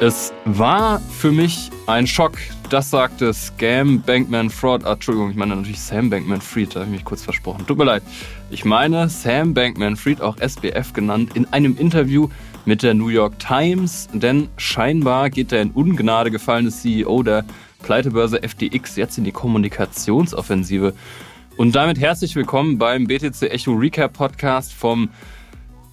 [0.00, 2.38] Es war für mich ein Schock.
[2.70, 4.84] Das sagte Scam Bankman Fraud.
[4.84, 7.66] Ah, Entschuldigung, ich meine natürlich Sam Bankman Fried, da habe ich mich kurz versprochen.
[7.66, 8.04] Tut mir leid.
[8.48, 12.28] Ich meine Sam Bankman Fried, auch SBF genannt, in einem Interview
[12.64, 14.08] mit der New York Times.
[14.12, 17.44] Denn scheinbar geht der in Ungnade gefallene CEO der
[17.82, 20.94] Pleitebörse FTX jetzt in die Kommunikationsoffensive.
[21.56, 25.08] Und damit herzlich willkommen beim BTC Echo Recap Podcast vom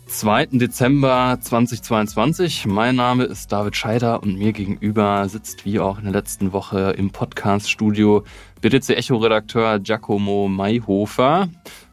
[0.07, 0.47] 2.
[0.51, 2.67] Dezember 2022.
[2.67, 6.91] Mein Name ist David Scheider und mir gegenüber sitzt wie auch in der letzten Woche
[6.91, 8.23] im Podcast-Studio
[8.61, 11.49] BTC Echo-Redakteur Giacomo Mayhofer.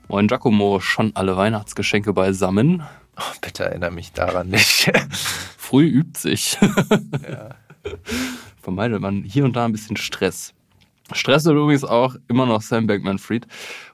[0.08, 2.82] Moin Giacomo, schon alle Weihnachtsgeschenke beisammen?
[3.16, 4.92] Oh, bitte erinnere mich daran nicht.
[5.56, 6.58] Früh übt sich.
[7.30, 7.54] ja.
[8.60, 10.52] Vermeidet man hier und da ein bisschen Stress.
[11.12, 13.46] Stress ist übrigens auch immer noch Sam Bankman-Fried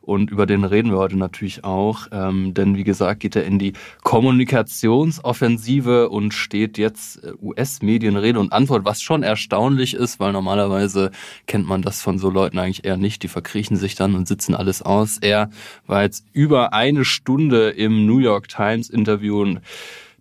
[0.09, 3.59] und über den reden wir heute natürlich auch, ähm, denn wie gesagt geht er in
[3.59, 3.74] die
[4.05, 11.10] Kommunikationsoffensive und steht jetzt äh, US-Medien Rede und Antwort, was schon erstaunlich ist, weil normalerweise
[11.47, 14.55] kennt man das von so Leuten eigentlich eher nicht, die verkriechen sich dann und sitzen
[14.55, 15.19] alles aus.
[15.19, 15.51] Er
[15.87, 19.60] war jetzt über eine Stunde im New York Times Interview und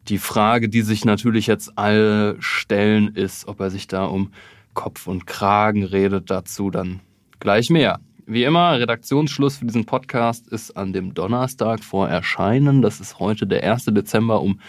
[0.10, 4.34] die Frage, die sich natürlich jetzt alle stellen, ist, ob er sich da um
[4.74, 7.00] Kopf und Kragen redet dazu dann
[7.40, 8.02] gleich mehr.
[8.30, 12.82] Wie immer, Redaktionsschluss für diesen Podcast ist an dem Donnerstag vor Erscheinen.
[12.82, 13.86] Das ist heute der 1.
[13.86, 14.60] Dezember um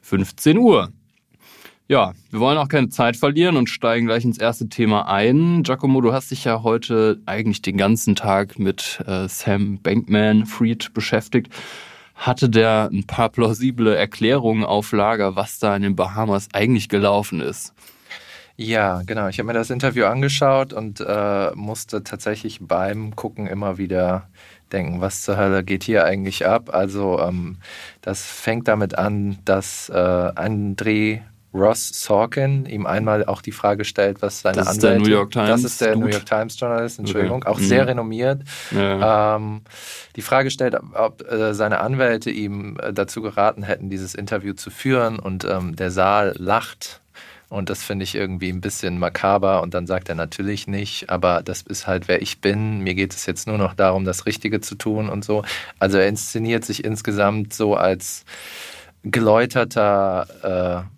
[0.00, 0.90] 15 Uhr.
[1.88, 5.62] Ja, wir wollen auch keine Zeit verlieren und steigen gleich ins erste Thema ein.
[5.62, 10.94] Giacomo, du hast dich ja heute eigentlich den ganzen Tag mit äh, Sam Bankman Fried
[10.94, 11.52] beschäftigt.
[12.14, 17.42] Hatte der ein paar plausible Erklärungen auf Lager, was da in den Bahamas eigentlich gelaufen
[17.42, 17.74] ist?
[18.56, 19.28] Ja, genau.
[19.28, 24.28] Ich habe mir das Interview angeschaut und äh, musste tatsächlich beim Gucken immer wieder
[24.72, 26.70] denken, was zur Hölle geht hier eigentlich ab?
[26.72, 27.58] Also ähm,
[28.00, 31.22] das fängt damit an, dass äh, André
[31.54, 34.86] Ross Sorkin ihm einmal auch die Frage stellt, was seine das Anwälte...
[34.86, 36.06] Ist der New York Times das ist der Dude.
[36.06, 37.48] New York Times Journalist, Entschuldigung, okay.
[37.48, 37.64] auch mhm.
[37.64, 38.42] sehr renommiert.
[38.70, 39.36] Ja.
[39.36, 39.60] Ähm,
[40.16, 44.70] die Frage stellt, ob äh, seine Anwälte ihm äh, dazu geraten hätten, dieses Interview zu
[44.70, 47.02] führen und ähm, der Saal lacht
[47.52, 49.62] und das finde ich irgendwie ein bisschen makaber.
[49.62, 52.80] Und dann sagt er natürlich nicht, aber das ist halt, wer ich bin.
[52.80, 55.44] Mir geht es jetzt nur noch darum, das Richtige zu tun und so.
[55.78, 58.24] Also er inszeniert sich insgesamt so als
[59.02, 60.92] geläuterter äh,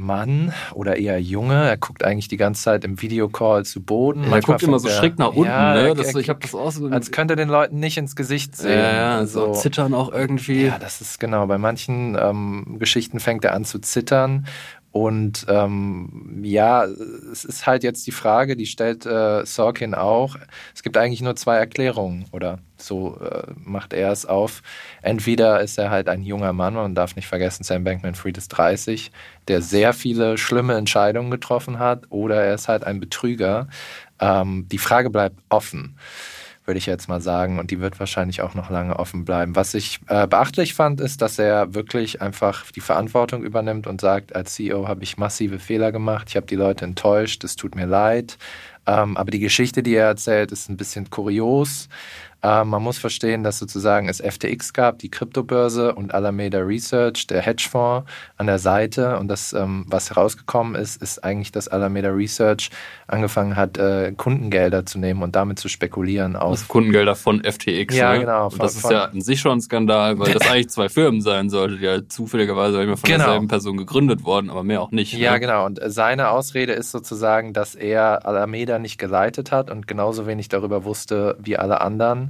[0.00, 1.68] Mann oder eher Junge.
[1.68, 4.30] Er guckt eigentlich die ganze Zeit im Videocall zu Boden.
[4.32, 5.44] Er guckt immer so er, schräg nach unten.
[5.44, 5.94] Ja, ne?
[5.94, 8.78] das, ich habe das auch so als könnte er den Leuten nicht ins Gesicht sehen.
[8.78, 9.52] Ja, ja so.
[9.52, 10.66] so zittern auch irgendwie.
[10.66, 11.46] Ja, das ist genau.
[11.46, 14.46] Bei manchen ähm, Geschichten fängt er an zu zittern
[14.92, 20.36] und ähm, ja, es ist halt jetzt die Frage, die stellt äh, Sorkin auch.
[20.74, 24.62] Es gibt eigentlich nur zwei Erklärungen oder so äh, macht er es auf.
[25.00, 29.12] Entweder ist er halt ein junger Mann, man darf nicht vergessen, Sam Bankman-Fried ist 30,
[29.46, 33.68] der sehr viele schlimme Entscheidungen getroffen hat, oder er ist halt ein Betrüger.
[34.18, 35.96] Ähm, die Frage bleibt offen
[36.70, 37.58] würde ich jetzt mal sagen.
[37.58, 39.56] Und die wird wahrscheinlich auch noch lange offen bleiben.
[39.56, 44.36] Was ich äh, beachtlich fand, ist, dass er wirklich einfach die Verantwortung übernimmt und sagt,
[44.36, 47.86] als CEO habe ich massive Fehler gemacht, ich habe die Leute enttäuscht, es tut mir
[47.86, 48.38] leid.
[48.86, 51.88] Ähm, aber die Geschichte, die er erzählt, ist ein bisschen kurios.
[52.42, 57.42] Ähm, man muss verstehen, dass sozusagen es FTX gab, die Kryptobörse und Alameda Research, der
[57.42, 59.18] Hedgefonds an der Seite.
[59.18, 62.70] Und das, ähm, was herausgekommen ist, ist eigentlich, dass Alameda Research
[63.06, 66.36] angefangen hat, äh, Kundengelder zu nehmen und damit zu spekulieren.
[66.36, 67.94] Auf also Kundengelder von FTX.
[67.94, 68.20] Ja, ne?
[68.20, 68.50] genau.
[68.50, 71.50] Von, das ist ja an sich schon ein Skandal, weil das eigentlich zwei Firmen sein
[71.50, 73.24] sollte, die ja zufälligerweise immer von genau.
[73.24, 75.12] derselben Person gegründet worden, aber mehr auch nicht.
[75.12, 75.40] Ja, ne?
[75.40, 75.66] genau.
[75.66, 80.84] Und seine Ausrede ist sozusagen, dass er Alameda nicht geleitet hat und genauso wenig darüber
[80.84, 82.29] wusste wie alle anderen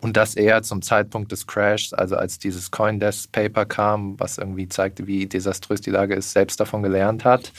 [0.00, 4.68] und dass er zum Zeitpunkt des Crashs, also als dieses Coindesk Paper kam, was irgendwie
[4.68, 7.52] zeigte, wie desaströs die Lage ist, selbst davon gelernt hat.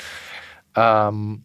[0.75, 1.43] Ähm,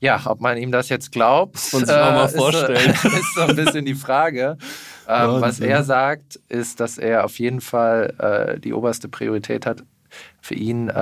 [0.00, 2.90] ja, ob man ihm das jetzt glaubt, uns äh, mal vorstellen.
[2.90, 4.58] Ist, ist so ein bisschen die Frage.
[5.06, 8.14] Ähm, was er sagt, ist, dass er auf jeden Fall
[8.56, 9.82] äh, die oberste Priorität hat,
[10.44, 10.92] für ihn äh,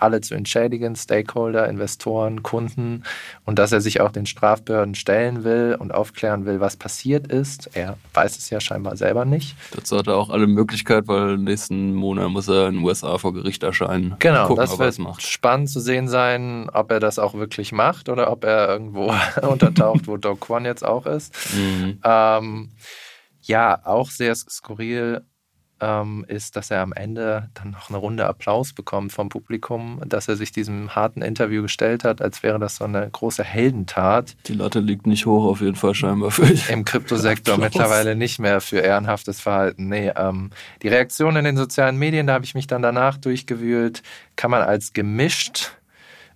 [0.00, 3.04] alle zu entschädigen, Stakeholder, Investoren, Kunden
[3.44, 7.70] und dass er sich auch den Strafbehörden stellen will und aufklären will, was passiert ist.
[7.74, 9.56] Er weiß es ja scheinbar selber nicht.
[9.70, 13.32] Dazu hat er auch alle Möglichkeit, weil nächsten Monat muss er in den USA vor
[13.32, 14.16] Gericht erscheinen.
[14.18, 18.32] Genau, gucken, das wird spannend zu sehen sein, ob er das auch wirklich macht oder
[18.32, 19.14] ob er irgendwo
[19.48, 21.32] untertaucht, wo Doc Kwon jetzt auch ist.
[21.54, 22.00] Mhm.
[22.02, 22.70] Ähm,
[23.42, 25.22] ja, auch sehr skurril
[25.82, 30.28] ähm, ist, dass er am Ende dann noch eine Runde Applaus bekommt vom Publikum, dass
[30.28, 34.36] er sich diesem harten Interview gestellt hat, als wäre das so eine große Heldentat.
[34.46, 38.60] Die Latte liegt nicht hoch auf jeden Fall scheinbar für Im Kryptosektor mittlerweile nicht mehr
[38.60, 39.88] für ehrenhaftes Verhalten.
[39.88, 40.50] Nee, ähm,
[40.82, 44.02] die Reaktion in den sozialen Medien, da habe ich mich dann danach durchgewühlt,
[44.36, 45.72] kann man als gemischt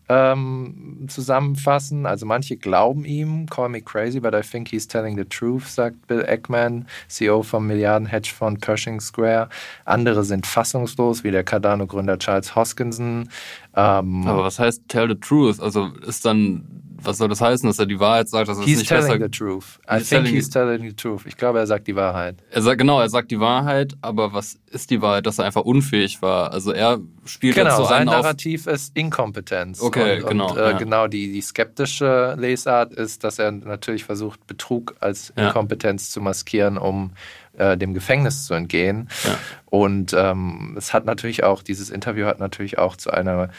[0.08, 2.06] ähm, zusammenfassen.
[2.06, 6.06] Also manche glauben ihm, call me crazy, but I think he's telling the truth, sagt
[6.06, 9.48] Bill Eckman, CEO vom Milliarden-Hedgefonds Pershing Square.
[9.84, 13.28] Andere sind fassungslos, wie der Cardano-Gründer Charles Hoskinson.
[13.74, 15.60] Ähm, Aber was heißt tell the truth?
[15.60, 18.48] Also ist dann was soll das heißen, dass er die Wahrheit sagt?
[18.48, 19.78] Dass he's nicht telling besser the truth.
[19.90, 21.22] I think he's telling the truth.
[21.26, 22.36] Ich glaube, er sagt die Wahrheit.
[22.50, 25.26] Er sagt genau, er sagt die Wahrheit, aber was ist die Wahrheit?
[25.26, 26.52] Dass er einfach unfähig war.
[26.52, 29.80] Also er spielt genau, jetzt so sein einen Narrativ ist Inkompetenz.
[29.80, 30.50] Okay, und, genau.
[30.50, 30.78] Und, äh, ja.
[30.78, 35.48] genau die, die skeptische Lesart ist, dass er natürlich versucht, Betrug als Ja.
[35.48, 37.12] Inkompetenz zu maskieren, um
[37.56, 39.08] äh, dem Gefängnis zu entgehen.
[39.24, 39.38] Ja.
[39.66, 43.50] Und ähm, es hat natürlich auch, dieses Interview hat natürlich auch zu einer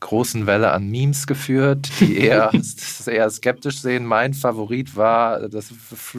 [0.00, 2.50] großen Welle an Memes geführt, die eher,
[3.06, 4.04] eher skeptisch sehen.
[4.04, 5.70] Mein Favorit war, das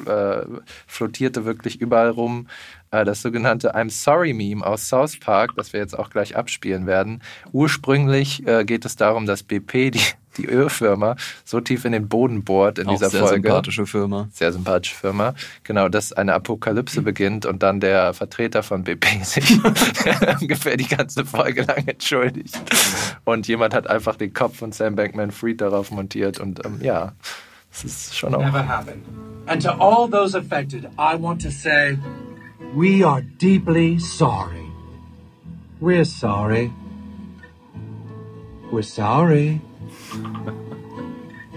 [0.06, 0.46] äh,
[0.88, 2.48] flottierte wirklich überall rum,
[2.92, 6.88] äh, das sogenannte I'm Sorry Meme aus South Park, das wir jetzt auch gleich abspielen
[6.88, 7.22] werden.
[7.52, 10.02] Ursprünglich äh, geht es darum, dass BP, die,
[10.38, 13.48] die Ölfirma, so tief in den Boden bohrt in Auch dieser sehr Folge.
[13.48, 14.30] sympathische Firma.
[14.32, 15.34] Sehr sympathische Firma.
[15.64, 19.60] Genau, dass eine Apokalypse beginnt und dann der Vertreter von BP sich
[20.42, 22.60] ungefähr die ganze Folge lang entschuldigt.
[23.26, 27.14] Und jemand hat einfach den Kopf von Sam Bankman-Fried darauf montiert und ähm, ja,
[27.72, 28.40] es ist schon auch.
[28.40, 29.04] never happened.
[29.48, 31.98] And to all those affected, I want to say
[32.76, 34.66] we are deeply sorry.
[35.80, 36.72] We're sorry.
[38.72, 39.62] We're sorry.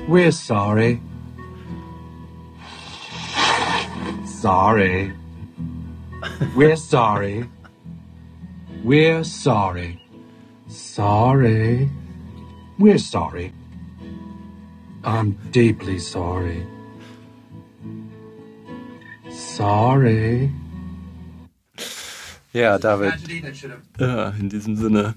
[0.09, 1.01] We're sorry.
[4.25, 5.13] Sorry.
[6.57, 7.45] We're sorry.
[8.85, 10.01] We're sorry.
[10.69, 11.89] Sorry.
[12.79, 13.53] We're sorry.
[15.05, 16.67] I'm deeply sorry.
[19.31, 20.51] Sorry.
[22.53, 23.13] Ja, David,
[23.99, 25.15] Ja, in diesem Sinne.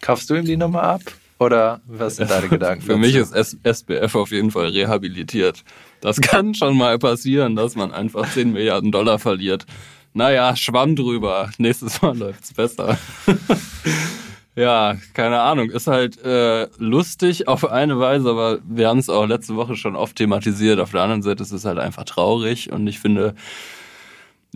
[0.00, 1.02] kaufst du ihm die Nummer ab?
[1.38, 2.82] Oder was sind deine Gedanken?
[2.82, 5.64] Für mich ist SBF auf jeden Fall rehabilitiert.
[6.00, 9.66] Das kann schon mal passieren, dass man einfach 10 Milliarden Dollar verliert.
[10.14, 11.50] Naja, schwamm drüber.
[11.58, 12.96] Nächstes Mal läuft's besser.
[14.56, 15.68] ja, keine Ahnung.
[15.68, 19.94] Ist halt äh, lustig auf eine Weise, aber wir haben es auch letzte Woche schon
[19.94, 20.80] oft thematisiert.
[20.80, 23.34] Auf der anderen Seite ist es halt einfach traurig und ich finde,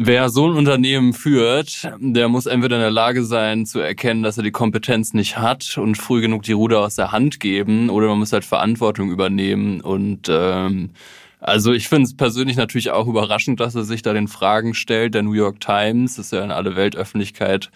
[0.03, 4.39] Wer so ein Unternehmen führt, der muss entweder in der Lage sein zu erkennen, dass
[4.39, 8.09] er die Kompetenz nicht hat und früh genug die Ruder aus der Hand geben, oder
[8.09, 9.83] man muss halt Verantwortung übernehmen.
[9.83, 10.93] Und ähm,
[11.39, 15.13] also ich finde es persönlich natürlich auch überraschend, dass er sich da den Fragen stellt.
[15.13, 17.71] Der New York Times, das ja in alle Weltöffentlichkeit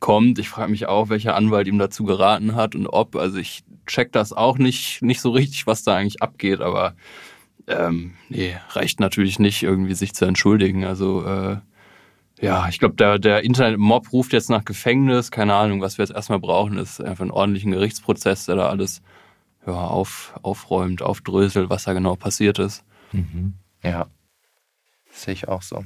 [0.00, 0.40] kommt.
[0.40, 3.14] Ich frage mich auch, welcher Anwalt ihm dazu geraten hat und ob.
[3.14, 6.96] Also ich check das auch nicht, nicht so richtig, was da eigentlich abgeht, aber
[7.68, 10.84] ähm, nee, reicht natürlich nicht, irgendwie sich zu entschuldigen.
[10.84, 11.58] Also äh,
[12.40, 15.30] ja, ich glaube, der, der Internet-Mob ruft jetzt nach Gefängnis.
[15.30, 19.02] Keine Ahnung, was wir jetzt erstmal brauchen, ist einfach einen ordentlichen Gerichtsprozess, der da alles
[19.66, 22.84] ja, auf, aufräumt, aufdröselt, was da genau passiert ist.
[23.82, 24.06] Ja,
[25.10, 25.84] sehe ich auch so.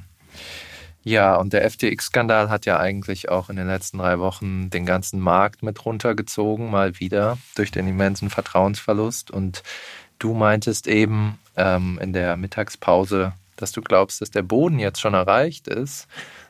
[1.05, 5.19] Ja, und der FTX-Skandal hat ja eigentlich auch in den letzten drei Wochen den ganzen
[5.19, 9.29] Markt mit runtergezogen, mal wieder durch den immensen Vertrauensverlust.
[9.29, 9.63] Und
[10.17, 15.13] du meintest eben ähm, in der Mittagspause, dass du glaubst, dass der Boden jetzt schon
[15.13, 16.07] erreicht ist.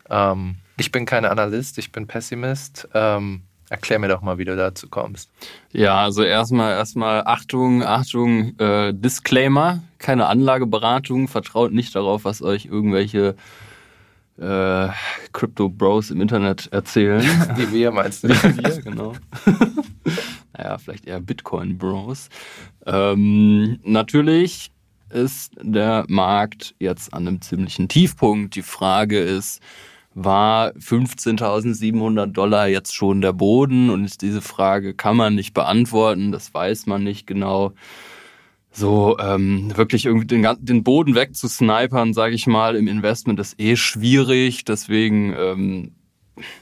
[0.09, 2.87] Ähm, ich bin kein Analyst, ich bin Pessimist.
[2.93, 5.31] Ähm, erklär mir doch mal, wie du dazu kommst.
[5.71, 12.65] Ja, also erstmal erstmal Achtung, Achtung, äh, Disclaimer, keine Anlageberatung, vertraut nicht darauf, was euch
[12.65, 13.35] irgendwelche
[14.37, 14.89] äh,
[15.31, 17.21] Crypto Bros im Internet erzählen.
[17.55, 18.29] Wie wir meinst du?
[18.29, 19.13] wir, genau.
[20.57, 22.29] naja, vielleicht eher Bitcoin Bros.
[22.85, 24.71] Ähm, natürlich
[25.09, 28.55] ist der Markt jetzt an einem ziemlichen Tiefpunkt.
[28.55, 29.61] Die Frage ist,
[30.15, 33.89] war 15.700 Dollar jetzt schon der Boden?
[33.89, 37.73] Und diese Frage kann man nicht beantworten, das weiß man nicht genau.
[38.71, 43.75] So ähm, wirklich irgendwie den, den Boden wegzusnipern, sage ich mal, im Investment ist eh
[43.75, 44.65] schwierig.
[44.65, 45.91] Deswegen, ähm,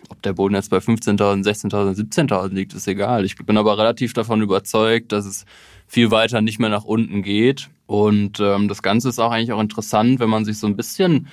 [0.10, 3.24] ob der Boden jetzt bei 15.000, 16.000, 17.000 liegt, ist egal.
[3.24, 5.46] Ich bin aber relativ davon überzeugt, dass es
[5.88, 7.70] viel weiter nicht mehr nach unten geht.
[7.86, 11.28] Und ähm, das Ganze ist auch eigentlich auch interessant, wenn man sich so ein bisschen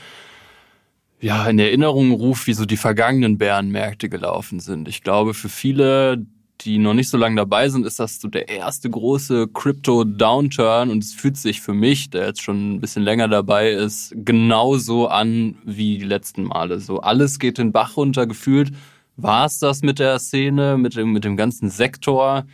[1.20, 4.88] ja, in Erinnerung ruft, wie so die vergangenen Bärenmärkte gelaufen sind.
[4.88, 6.24] Ich glaube, für viele,
[6.60, 11.02] die noch nicht so lange dabei sind, ist das so der erste große Crypto-Downturn und
[11.02, 15.56] es fühlt sich für mich, der jetzt schon ein bisschen länger dabei ist, genauso an
[15.64, 16.78] wie die letzten Male.
[16.80, 18.72] So alles geht den Bach runter, gefühlt
[19.16, 22.46] war es das mit der Szene, mit dem, mit dem ganzen Sektor.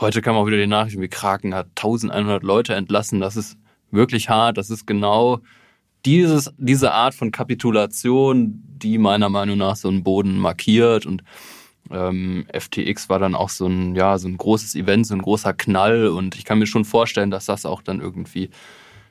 [0.00, 3.20] Heute kam auch wieder die Nachricht, wie Kraken hat 1100 Leute entlassen.
[3.20, 3.56] Das ist
[3.92, 4.58] wirklich hart.
[4.58, 5.40] Das ist genau
[6.04, 11.06] dieses, diese Art von Kapitulation, die meiner Meinung nach so einen Boden markiert.
[11.06, 11.22] Und
[11.92, 15.52] Ähm, FTX war dann auch so ein, ja, so ein großes Event, so ein großer
[15.54, 18.50] Knall und ich kann mir schon vorstellen, dass das auch dann irgendwie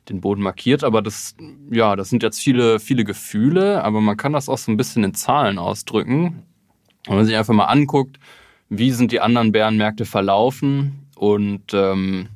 [0.07, 0.85] den Boden markiert.
[0.85, 1.35] Aber das,
[1.69, 5.03] ja, das sind jetzt viele, viele Gefühle, aber man kann das auch so ein bisschen
[5.03, 6.43] in Zahlen ausdrücken.
[7.05, 8.17] Wenn man sich einfach mal anguckt,
[8.69, 12.29] wie sind die anderen Bärenmärkte verlaufen und ähm,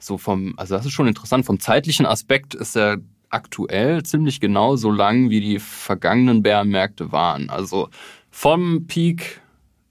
[0.00, 2.96] so vom, also das ist schon interessant, vom zeitlichen Aspekt ist er
[3.36, 7.50] aktuell ziemlich genau so lang, wie die vergangenen Bärenmärkte waren.
[7.50, 7.88] Also
[8.30, 9.40] vom Peak,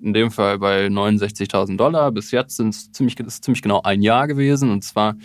[0.02, 4.28] in dem Fall bei 69.000 Dollar, bis jetzt sind es ziemlich, ziemlich genau ein Jahr
[4.28, 5.16] gewesen und zwar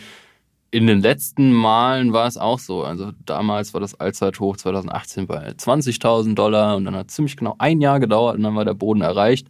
[0.71, 2.85] in den letzten Malen war es auch so.
[2.85, 7.81] Also damals war das Allzeithoch 2018 bei 20.000 Dollar und dann hat ziemlich genau ein
[7.81, 9.49] Jahr gedauert und dann war der Boden erreicht.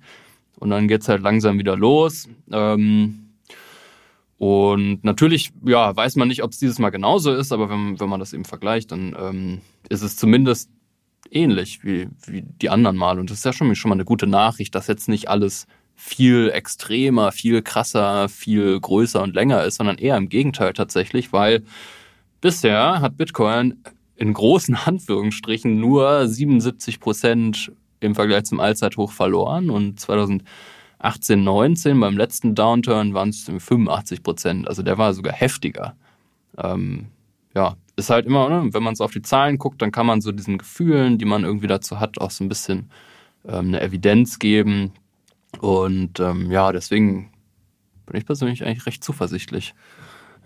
[0.58, 2.28] Und dann geht's halt langsam wieder los.
[2.50, 3.29] Ähm,
[4.40, 8.08] und natürlich, ja, weiß man nicht, ob es dieses Mal genauso ist, aber wenn, wenn
[8.08, 10.70] man das eben vergleicht, dann ähm, ist es zumindest
[11.30, 13.18] ähnlich wie, wie die anderen Mal.
[13.18, 16.48] Und das ist ja schon, schon mal eine gute Nachricht, dass jetzt nicht alles viel
[16.54, 21.62] extremer, viel krasser, viel größer und länger ist, sondern eher im Gegenteil tatsächlich, weil
[22.40, 23.82] bisher hat Bitcoin
[24.16, 30.00] in großen Anführungsstrichen nur 77 Prozent im Vergleich zum Allzeithoch verloren und
[31.00, 34.68] 2018, 19 beim letzten Downturn waren es 85 Prozent.
[34.68, 35.96] Also der war sogar heftiger.
[36.58, 37.06] Ähm,
[37.54, 40.20] ja, ist halt immer, ne, wenn man so auf die Zahlen guckt, dann kann man
[40.20, 42.90] so diesen Gefühlen, die man irgendwie dazu hat, auch so ein bisschen
[43.46, 44.92] ähm, eine Evidenz geben.
[45.60, 47.30] Und ähm, ja, deswegen
[48.06, 49.74] bin ich persönlich eigentlich recht zuversichtlich.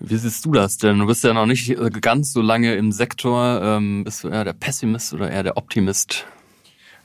[0.01, 0.99] Wie siehst du das denn?
[0.99, 3.61] Du bist ja noch nicht äh, ganz so lange im Sektor.
[3.63, 6.27] Ähm, bist du eher der Pessimist oder eher der Optimist?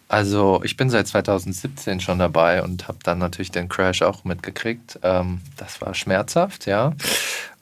[0.10, 5.00] Also ich bin seit 2017 schon dabei und habe dann natürlich den Crash auch mitgekriegt.
[5.04, 6.94] Ähm, das war schmerzhaft, ja.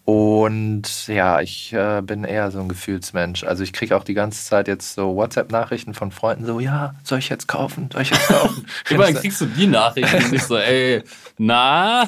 [0.05, 3.43] Und ja, ich äh, bin eher so ein Gefühlsmensch.
[3.43, 7.19] Also ich kriege auch die ganze Zeit jetzt so WhatsApp-Nachrichten von Freunden, so, ja, soll
[7.19, 7.89] ich jetzt kaufen?
[7.91, 8.65] Soll ich jetzt kaufen?
[8.89, 11.03] Immerhin kriegst du die Nachrichten und nicht so, ey,
[11.37, 12.07] na,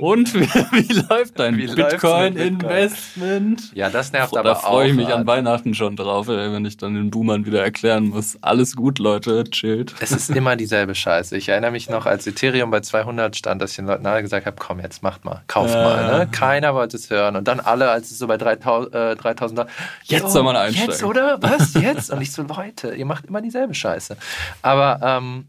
[0.00, 3.72] und wie, wie läuft dein Bitcoin-Investment?
[3.74, 4.62] Ja, das nervt da aber auch.
[4.62, 7.62] Da freue ich mich an Weihnachten schon drauf, ey, wenn ich dann den Boomern wieder
[7.62, 8.38] erklären muss.
[8.42, 9.94] Alles gut, Leute, chillt.
[10.00, 11.36] Es ist immer dieselbe Scheiße.
[11.36, 14.46] Ich erinnere mich noch, als Ethereum bei 200 stand, dass ich den Leuten alle gesagt
[14.46, 15.82] habe, komm, jetzt macht mal, kauft Ja.
[15.82, 16.18] mal.
[16.18, 16.28] Ne?
[16.30, 17.36] Keiner wollte es hören.
[17.36, 19.66] Und dann alle, als es so bei 3000, äh, 3000 war,
[20.04, 21.38] Jetzt "Jo, soll man einsteigen." Jetzt, oder?
[21.40, 21.74] Was?
[21.74, 22.10] Jetzt?
[22.10, 24.16] Und ich so, Leute, ihr macht immer dieselbe Scheiße.
[24.62, 25.46] Aber ähm,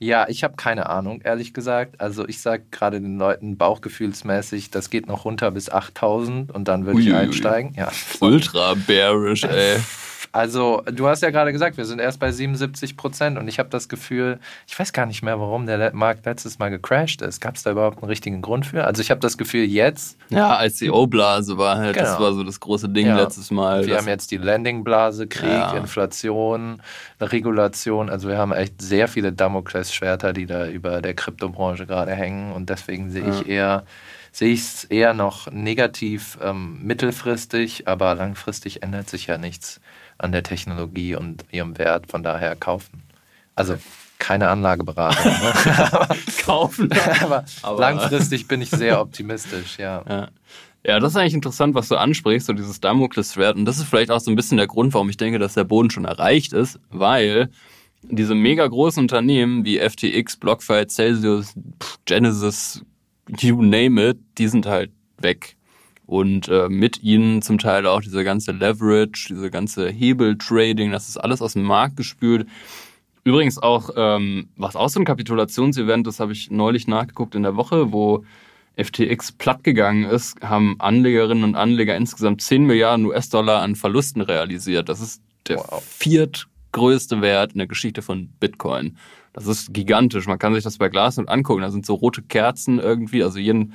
[0.00, 2.00] ja, ich habe keine Ahnung, ehrlich gesagt.
[2.00, 6.86] Also ich sage gerade den Leuten bauchgefühlsmäßig, das geht noch runter bis 8000 und dann
[6.86, 7.74] würde ich einsteigen.
[7.74, 7.90] Ja,
[8.20, 9.78] Ultra bearish, ey.
[10.32, 13.68] also, du hast ja gerade gesagt, wir sind erst bei 77 Prozent und ich habe
[13.70, 17.40] das Gefühl, ich weiß gar nicht mehr, warum der Markt letztes Mal gecrashed ist.
[17.40, 18.84] Gab es da überhaupt einen richtigen Grund für?
[18.84, 22.20] Also, ich habe das Gefühl, jetzt, Ja, ICO-Blase war halt, das Genau.
[22.20, 23.16] war so das große Ding Ja.
[23.20, 23.86] letztes Mal.
[23.86, 25.72] wir Das- haben jetzt die Landingblase, Krieg, Ja.
[25.76, 26.82] Inflation,
[27.20, 28.10] Regulation.
[28.10, 32.68] Also, wir haben echt sehr viele Damoklesschwerter, die da über der Kryptobranche gerade hängen und
[32.70, 33.84] deswegen sehe ich eher.
[34.30, 39.80] Sehe ich es eher noch negativ ähm, mittelfristig, aber langfristig ändert sich ja nichts
[40.18, 42.06] an der Technologie und ihrem Wert.
[42.10, 43.02] Von daher kaufen.
[43.54, 43.76] Also
[44.18, 45.32] keine Anlageberatung.
[45.32, 46.08] Ne?
[46.44, 46.90] kaufen.
[47.22, 50.02] aber, Aber- langfristig bin ich sehr optimistisch, ja.
[50.08, 50.28] Ja.
[50.84, 53.56] Ja, das ist eigentlich interessant, was du ansprichst, so dieses Damoklesschwert.
[53.56, 55.64] Und das ist vielleicht auch so ein bisschen der Grund, warum ich denke, dass der
[55.64, 57.50] Boden schon erreicht ist, weil
[58.02, 61.52] diese mega großen Unternehmen wie FTX, BlockFi, Celsius,
[62.06, 62.82] Genesis,
[63.40, 65.56] you name it, die sind halt weg.
[66.08, 71.18] Und äh, mit ihnen zum Teil auch diese ganze Leverage, diese ganze Hebeltrading, das ist
[71.18, 72.48] alles aus dem Markt gespült.
[73.24, 77.56] Übrigens auch, ähm, was auch so ein Kapitulationsevent, das habe ich neulich nachgeguckt in der
[77.56, 78.24] Woche, wo
[78.76, 84.88] FTX platt gegangen ist, haben Anlegerinnen und Anleger insgesamt 10 Milliarden US-Dollar an Verlusten realisiert.
[84.88, 85.84] Das ist der Wow.
[85.84, 88.96] viertgrößte Wert in der Geschichte von Bitcoin.
[89.34, 90.26] Das ist gigantisch.
[90.26, 91.60] Man kann sich das bei Glasnode angucken.
[91.60, 93.22] Da sind so rote Kerzen irgendwie.
[93.22, 93.74] Also jeden,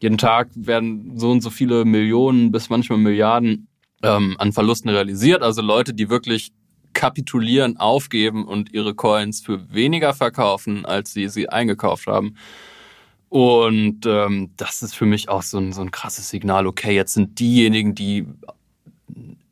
[0.00, 3.68] jeden Tag werden so und so viele Millionen bis manchmal Milliarden
[4.02, 5.42] ähm, an Verlusten realisiert.
[5.42, 6.52] Also Leute, die wirklich
[6.92, 12.36] kapitulieren, aufgeben und ihre Coins für weniger verkaufen, als sie sie eingekauft haben.
[13.28, 16.66] Und ähm, das ist für mich auch so ein, so ein krasses Signal.
[16.66, 18.26] Okay, jetzt sind diejenigen, die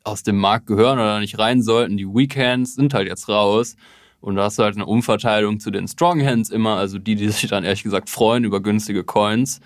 [0.04, 3.76] aus dem Markt gehören oder nicht rein sollten, die Weekends sind halt jetzt raus.
[4.20, 7.50] Und da hast du halt eine Umverteilung zu den Stronghands immer, also die, die sich
[7.50, 9.60] dann ehrlich gesagt freuen über günstige Coins.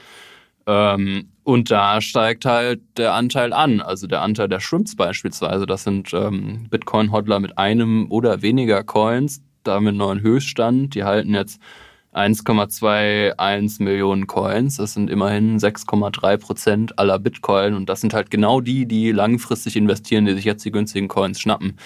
[0.66, 5.64] Ähm, und da steigt halt der Anteil an, also der Anteil der Shrimps beispielsweise.
[5.66, 10.94] Das sind ähm, Bitcoin-Hodler mit einem oder weniger Coins, damit einen neuen Höchststand.
[10.94, 11.61] Die halten jetzt
[12.14, 14.78] 1,21 Millionen Coins.
[14.78, 17.75] Das sind immerhin 6,3 Prozent aller Bitcoin.
[17.75, 21.38] Und das sind halt genau die, die langfristig investieren, die sich jetzt die günstigen Coins
[21.40, 21.76] schnappen.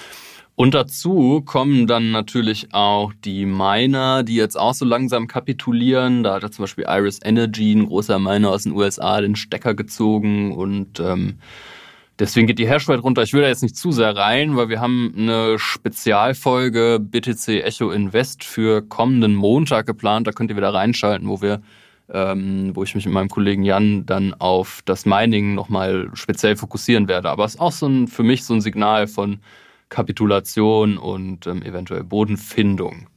[0.61, 6.23] Und dazu kommen dann natürlich auch die Miner, die jetzt auch so langsam kapitulieren.
[6.23, 9.73] Da hat ja zum Beispiel Iris Energy, ein großer Miner aus den USA, den Stecker
[9.73, 11.39] gezogen und ähm,
[12.19, 13.23] deswegen geht die Hashrate runter.
[13.23, 17.91] Ich will da jetzt nicht zu sehr rein, weil wir haben eine Spezialfolge BTC Echo
[17.91, 20.27] Invest für kommenden Montag geplant.
[20.27, 21.63] Da könnt ihr wieder reinschalten, wo wir
[22.13, 27.09] ähm, wo ich mich mit meinem Kollegen Jan dann auf das Mining nochmal speziell fokussieren
[27.09, 27.31] werde.
[27.31, 29.41] Aber es ist auch so ein, für mich so ein Signal von
[29.91, 33.09] Kapitulation und ähm, eventuell Bodenfindung.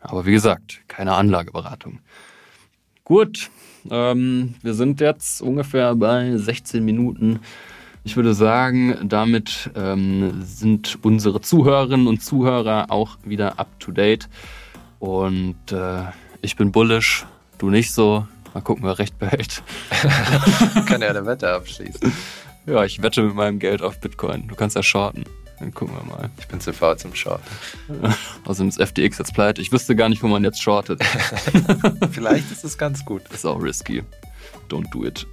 [0.00, 2.00] Aber wie gesagt, keine Anlageberatung.
[3.04, 3.50] Gut,
[3.90, 7.40] ähm, wir sind jetzt ungefähr bei 16 Minuten.
[8.02, 14.28] Ich würde sagen, damit ähm, sind unsere Zuhörerinnen und Zuhörer auch wieder up to date.
[14.98, 16.04] Und äh,
[16.42, 17.26] ich bin bullish,
[17.58, 18.26] du nicht so.
[18.52, 19.62] Mal gucken, wer recht behält.
[20.86, 22.12] Kann ja eine Wette abschließen.
[22.66, 24.46] Ja, ich wette mit meinem Geld auf Bitcoin.
[24.48, 25.24] Du kannst ja shorten.
[25.58, 26.30] Dann gucken wir mal.
[26.38, 27.44] Ich bin zu faul zum Shorten.
[28.44, 29.60] Außerdem ist FTX jetzt pleite.
[29.60, 31.02] Ich wüsste gar nicht, wo man jetzt shortet.
[32.10, 33.22] Vielleicht ist es ganz gut.
[33.32, 34.02] Ist auch risky.
[34.68, 35.26] Don't do it.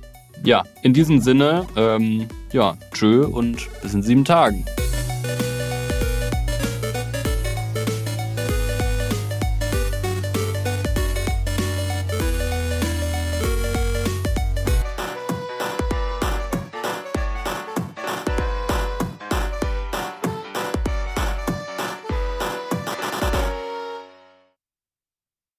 [0.43, 4.65] Ja, in diesem Sinne, ähm, ja, tschö und bis in sieben Tagen.